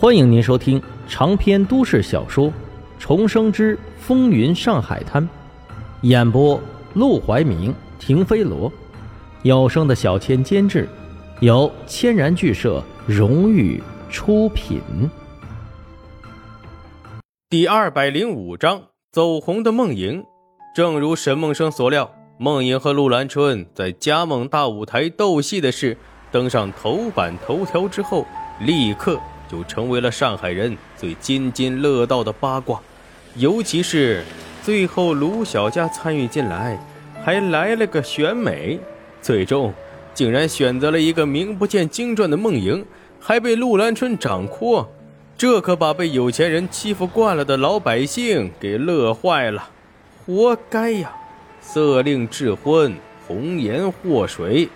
[0.00, 2.46] 欢迎您收听长篇都市小说
[2.98, 5.22] 《重生之风云上海滩》，
[6.00, 6.58] 演播：
[6.94, 8.72] 陆怀明、停飞罗，
[9.42, 10.88] 有声的小千监制，
[11.40, 14.80] 由千然剧社荣誉出品。
[17.50, 20.24] 第二百零五章：走红的梦莹。
[20.74, 25.94] 正如沈梦生所料，梦莹和陆兰春在加盟大舞台斗戏的事
[26.32, 28.24] 登上头版头条之后，
[28.60, 29.20] 立刻。
[29.50, 32.80] 就成为了上海人最津津乐道的八卦，
[33.34, 34.22] 尤其是
[34.62, 36.78] 最后卢小佳参与进来，
[37.24, 38.78] 还来了个选美，
[39.20, 39.74] 最终
[40.14, 42.84] 竟然选择了一个名不见经传的梦莹，
[43.18, 44.86] 还被陆兰春掌掴，
[45.36, 49.68] 这可把被有钱人欺负惯了的老百姓给乐坏了，
[50.24, 51.12] 活该呀！
[51.60, 52.94] 色令智昏，
[53.26, 54.68] 红颜祸水，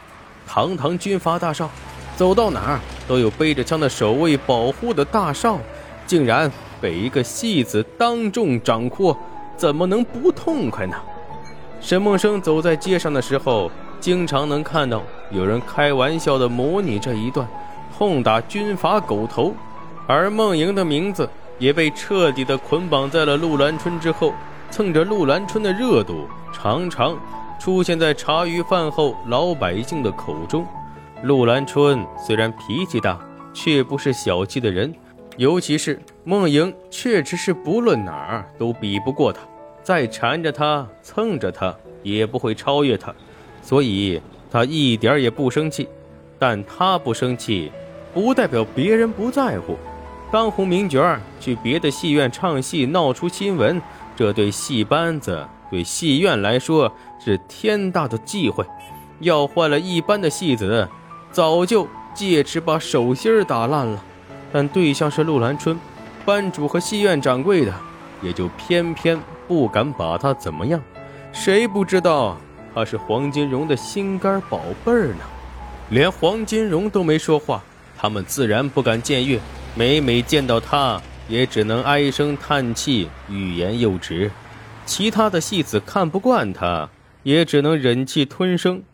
[0.47, 1.71] 堂堂军阀大少。
[2.17, 5.59] 走到哪儿都有背着枪的守卫保护的大少，
[6.07, 6.51] 竟然
[6.81, 9.17] 被一个戏子当众掌掴，
[9.57, 10.97] 怎么能不痛快呢？
[11.81, 17.47] 沈梦生走在街上的时候，经常能看到有人开玩笑的模拟这一段，
[17.97, 19.55] 痛打军阀狗头。
[20.07, 24.33] 而梦莹的名字也被彻底的捆绑在了陆兰春之后，
[24.71, 27.17] 蹭着陆兰春的热度，常常
[27.59, 30.67] 出现在茶余饭后老百姓的口中。
[31.25, 33.19] 陆兰春虽然脾气大，
[33.55, 34.95] 却不是小气的人。
[35.39, 39.41] 尤其是梦莹，确实是不论哪儿都比不过他，
[39.83, 43.11] 再缠着他、蹭着他，也不会超越他，
[43.63, 45.89] 所以他一点也不生气。
[46.39, 47.73] 但他不生气，
[48.13, 49.79] 不代表别人不在乎。
[50.31, 53.81] 当红名角去别的戏院唱戏，闹出新闻，
[54.15, 58.63] 这对戏班子、对戏院来说是天大的忌讳。
[59.21, 60.87] 要换了一般的戏子。
[61.35, 64.01] 早就戒尺把手心打烂了，
[64.53, 65.77] 但对象是陆兰春，
[66.25, 67.75] 班主和戏院掌柜的，
[68.23, 70.81] 也就偏偏不敢把他怎么样。
[71.33, 72.37] 谁不知道
[72.73, 75.25] 他是黄金荣的心肝宝贝儿呢？
[75.91, 77.61] 连黄金荣都没说话，
[77.99, 79.41] 他们自然不敢僭越。
[79.75, 84.31] 每每见到他，也只能唉声叹气，欲言又止。
[84.87, 86.89] 其他的戏子看不惯他，
[87.25, 88.85] 也只能忍气吞声。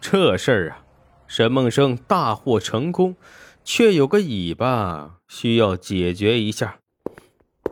[0.00, 0.83] 这事儿啊。
[1.26, 3.16] 沈梦生大获成功，
[3.64, 6.76] 却有个尾巴需要解决一下。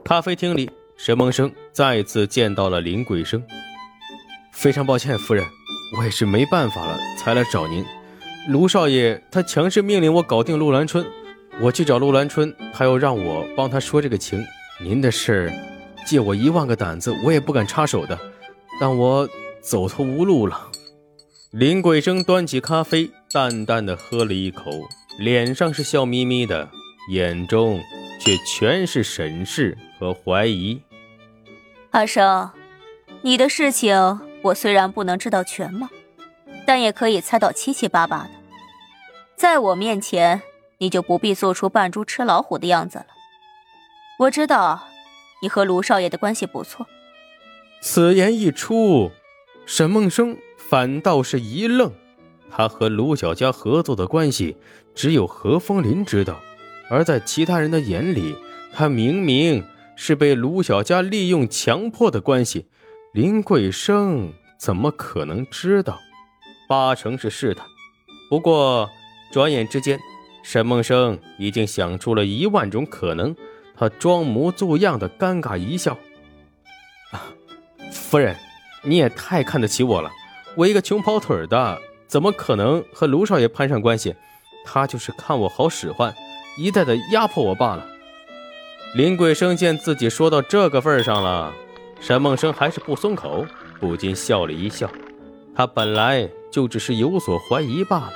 [0.05, 3.43] 咖啡厅里，沈梦生再次见到了林桂生。
[4.53, 5.45] 非常抱歉，夫人，
[5.97, 7.85] 我也是没办法了才来找您。
[8.49, 11.07] 卢少爷他强势命令我搞定陆兰春，
[11.61, 14.45] 我去找陆兰春，他又让我帮他说这个情。
[14.83, 15.53] 您的事，
[16.05, 18.19] 借我一万个胆子，我也不敢插手的。
[18.81, 19.29] 但我
[19.61, 20.69] 走投无路了。
[21.53, 24.71] 林桂生端起咖啡，淡淡的喝了一口，
[25.19, 26.69] 脸上是笑眯眯的，
[27.11, 27.81] 眼中
[28.21, 30.83] 却全是审视和怀疑。
[31.93, 32.51] 阿生，
[33.23, 35.89] 你的事情我虽然不能知道全貌，
[36.67, 38.31] 但也可以猜到七七八八的。
[39.35, 40.43] 在我面前，
[40.79, 43.07] 你就不必做出扮猪吃老虎的样子了。
[44.19, 44.89] 我知道，
[45.41, 46.87] 你和卢少爷的关系不错。
[47.81, 49.11] 此言一出，
[49.65, 50.37] 沈梦生。
[50.57, 51.93] 反倒是一愣，
[52.55, 54.59] 他和卢小佳合作的关系
[54.95, 56.39] 只有何风林知道，
[56.91, 58.37] 而在其他人的眼里，
[58.75, 59.65] 他明明
[59.97, 62.67] 是被卢小佳利用强迫的关系。
[63.15, 65.99] 林桂生怎么可能知道？
[66.69, 67.67] 八成是试探。
[68.29, 68.89] 不过
[69.33, 69.99] 转眼之间，
[70.43, 73.35] 沈梦生已经想出了一万种可能。
[73.75, 75.97] 他装模作样的尴尬一笑
[77.11, 77.25] ：“啊，
[77.91, 78.37] 夫人，
[78.83, 80.11] 你也太看得起我了。”
[80.55, 81.81] 我一个穷跑腿的，
[82.13, 84.15] 怎么可能和卢少爷攀上关系？
[84.67, 86.15] 他就是看我好使唤，
[86.59, 87.87] 一再的压迫我罢了。
[88.95, 91.51] 林桂生见自己说到这个份上了，
[92.01, 93.47] 沈梦生还是不松口，
[93.81, 94.91] 不禁笑了一笑。
[95.55, 98.13] 他本来就只是有所怀疑罢了，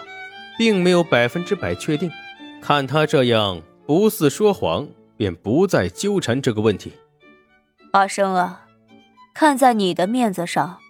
[0.59, 2.11] 并没有百分之百确定。
[2.61, 4.87] 看他这样不似说谎，
[5.17, 6.93] 便不再纠缠这个问题。
[7.93, 8.67] 阿生啊，
[9.33, 10.81] 看在你的面子上。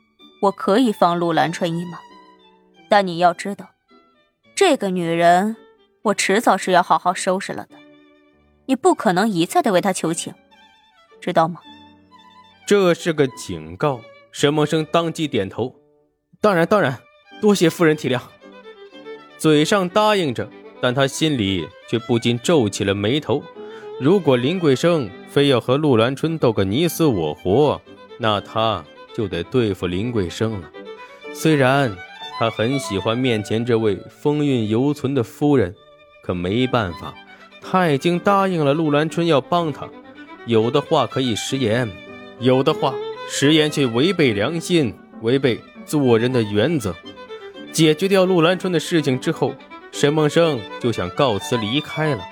[0.43, 1.99] 我可以放陆兰春一马，
[2.89, 3.71] 但你要知道，
[4.55, 5.57] 这个女人，
[6.03, 7.77] 我迟早是要好好收拾了的。
[8.67, 10.35] 你不可能一再的为她求情，
[11.21, 11.61] 知道吗？
[12.67, 14.01] 这是个警告。
[14.33, 15.75] 沈梦生当即点头
[16.43, 17.01] ：“当然，当然，
[17.41, 18.21] 多谢夫人体谅。”
[19.39, 20.51] 嘴上答应着，
[20.81, 23.43] 但他心里却不禁皱起了眉头。
[23.99, 27.81] 如果林桂生非要和陆兰春斗个你死我活，
[28.19, 28.85] 那他……
[29.15, 30.71] 就得对付林桂生了。
[31.33, 31.97] 虽然
[32.39, 35.75] 他很喜欢面前这位风韵犹存的夫人，
[36.23, 37.15] 可没办法，
[37.63, 39.89] 他已经答应了陆兰春要帮他，
[40.45, 41.91] 有的话可以食言，
[42.39, 42.95] 有的话
[43.29, 46.95] 食言却违背良心，违背做人的原则。
[47.73, 49.55] 解决掉陆兰春的事情之后，
[49.91, 52.23] 沈梦生就想告辞离开了。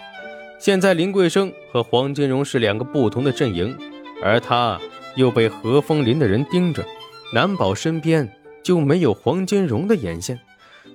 [0.58, 3.76] 现在林桂生和黄金荣是两个不同的阵营，
[4.22, 4.78] 而他
[5.16, 6.84] 又被何风林的人盯着，
[7.32, 8.30] 难保身边
[8.64, 10.40] 就没有黄金荣的眼线。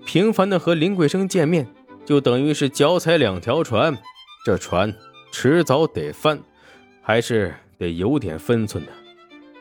[0.06, 1.68] 频繁的和林桂生见面，
[2.04, 3.98] 就等于是脚踩两条船，
[4.44, 4.94] 这船
[5.31, 6.39] 迟早得翻，
[7.01, 8.92] 还是得有点分寸的。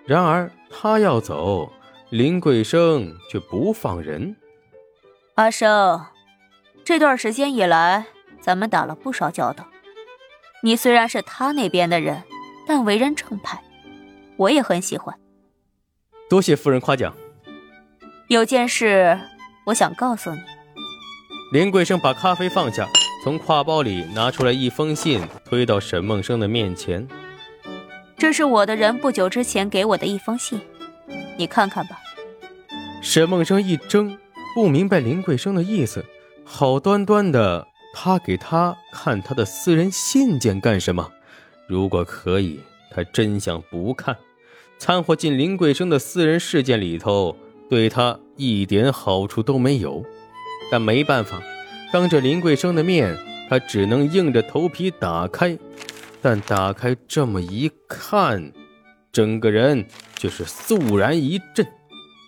[0.06, 1.70] 然而他要走，
[2.08, 4.34] 林桂生却不放人。
[5.34, 6.06] 阿生，
[6.82, 8.06] 这段时间以来，
[8.40, 9.68] 咱们打了不少交道。
[10.62, 12.22] 你虽然是他那边的人，
[12.66, 13.62] 但为人正派，
[14.36, 15.14] 我也很喜欢。
[16.30, 17.14] 多谢夫人夸奖。
[18.28, 19.18] 有件事，
[19.64, 20.38] 我想告诉你。
[21.50, 22.86] 林桂生把咖啡放下，
[23.24, 27.08] 从挎包里拿出来一封信，推到沈梦生的面前。
[28.18, 30.60] 这是我的人不久之前给我的一封信，
[31.38, 31.98] 你看看吧。
[33.00, 34.18] 沈梦生一怔。
[34.54, 36.04] 不明白林桂生的意思，
[36.44, 41.12] 好端端的，他给他看他的私人信件干什么？
[41.68, 42.60] 如果可以，
[42.90, 44.16] 他真想不看，
[44.78, 47.36] 掺和进林桂生的私人事件里头，
[47.68, 50.04] 对他一点好处都没有。
[50.70, 51.40] 但没办法，
[51.92, 53.16] 当着林桂生的面，
[53.48, 55.58] 他只能硬着头皮打开。
[56.20, 58.52] 但打开这么一看，
[59.12, 59.86] 整个人
[60.16, 61.66] 却是肃然一震。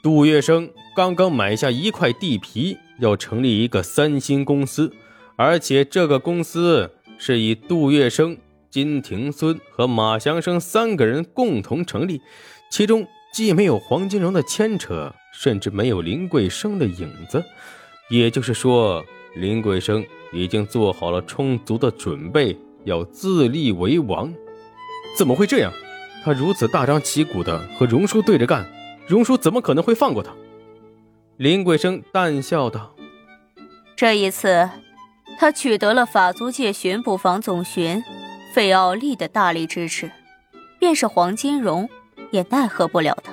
[0.03, 4.93] 杜月笙刚刚买下一块地皮，要成立一个三星公司，
[5.37, 8.39] 而且这个公司是以杜月笙、
[8.71, 12.23] 金庭孙和马祥生三个人共同成立，
[12.71, 17.45] 其中既没有黄金荣的牵扯，甚至没有林桂生的影子。
[18.09, 19.05] 也就是说，
[19.35, 24.33] 林桂生已经做好了充足的准备，要自立为王。
[25.17, 25.73] 怎么会这样？
[26.25, 28.69] 他如此大张旗鼓的和荣叔对着干。
[29.07, 30.33] 荣叔怎么可能会放过他？
[31.37, 32.95] 林桂生淡笑道
[33.97, 34.69] ：“这一次，
[35.39, 38.03] 他取得了法租界巡捕房总巡
[38.53, 40.11] 费奥利的大力支持，
[40.79, 41.89] 便是黄金荣
[42.31, 43.33] 也奈何不了他。”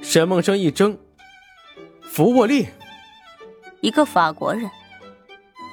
[0.00, 0.98] 沈梦生一怔
[2.02, 2.68] ：“福沃利，
[3.80, 4.70] 一个法国人。”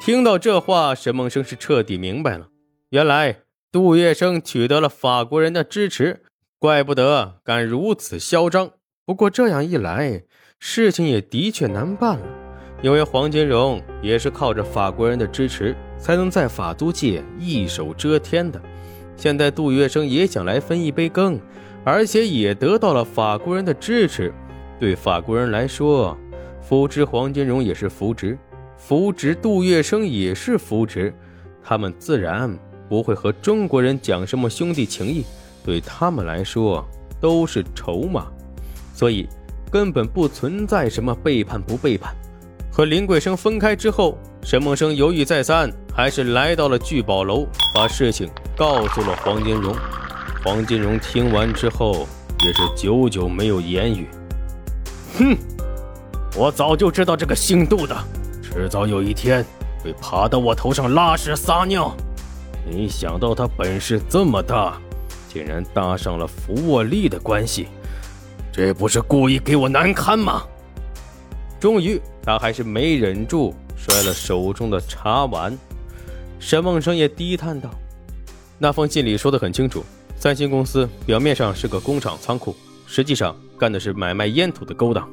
[0.02, 2.48] 听到这话，沈梦生是彻底明白了，
[2.90, 3.38] 原来
[3.72, 6.24] 杜月笙取得了法国人的支持，
[6.60, 8.72] 怪不得敢如此嚣张。
[9.06, 10.24] 不过这样一来，
[10.60, 12.26] 事情也的确难办了，
[12.82, 18.62] 因为黄金荣也是靠着法国人的支持，才能在法租界一手遮天的。
[19.16, 21.40] 现在杜月笙也想来分一杯羹，
[21.84, 24.34] 而且也得到了法国人的支持。
[24.80, 26.18] 对法国人来说，
[26.62, 28.38] 扶植黄金荣也是扶植，
[28.78, 31.14] 扶植杜月笙也是扶植，
[31.64, 32.58] 他们自然
[32.90, 35.24] 不会和中国人讲什么兄弟情谊，
[35.64, 36.86] 对他们来说
[37.22, 38.28] 都是筹码。
[38.94, 39.28] 所以，
[39.72, 42.14] 根本不存在什么背叛不背叛。
[42.72, 49.76] 和林桂生分开之后，沈梦生犹豫再三，还是来到了聚宝楼，把事情告诉了黄金荣。
[50.44, 52.06] 黄金荣听完之后，
[52.44, 54.10] 也是久久没有言语。
[55.18, 55.38] 哼，
[56.36, 57.96] 我早就知道这个姓杜的，
[58.42, 59.46] 迟早有一天
[59.82, 61.96] 会爬到我头上拉屎撒尿。
[62.70, 64.78] 没想到他本事这么大，
[65.30, 67.70] 竟然搭上了福沃利的关系。
[68.52, 70.44] 这不是故意给我难堪吗？
[71.58, 75.58] 终于，他还是没忍住，摔了手中的茶碗。
[76.38, 77.70] 沈梦生也低叹道
[78.60, 79.84] ：“那封信里说的很清楚，
[80.24, 82.56] 三星公司表面上是个工厂仓库，
[82.88, 85.06] 实际上干的是买卖烟土的勾当。”